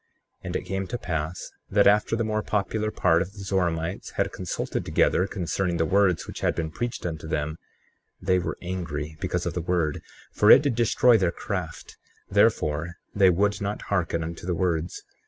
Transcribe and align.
35:3 0.39 0.39
And 0.45 0.55
it 0.55 0.63
came 0.65 0.87
to 0.87 0.97
pass 0.97 1.51
that 1.69 1.85
after 1.85 2.15
the 2.15 2.23
more 2.23 2.41
popular 2.41 2.89
part 2.89 3.21
of 3.21 3.33
the 3.33 3.43
Zoramites 3.43 4.09
had 4.17 4.31
consulted 4.31 4.83
together 4.83 5.27
concerning 5.27 5.77
the 5.77 5.85
words 5.85 6.25
which 6.25 6.39
had 6.39 6.55
been 6.55 6.71
preached 6.71 7.05
unto 7.05 7.27
them, 7.27 7.59
they 8.19 8.39
were 8.39 8.57
angry 8.63 9.15
because 9.19 9.45
of 9.45 9.53
the 9.53 9.61
word, 9.61 10.01
for 10.31 10.49
it 10.49 10.63
did 10.63 10.73
destroy 10.73 11.19
their 11.19 11.31
craft; 11.31 11.97
therefore 12.31 12.95
they 13.13 13.29
would 13.29 13.61
not 13.61 13.79
hearken 13.93 14.23
unto 14.23 14.47
the 14.47 14.55
words. 14.55 15.03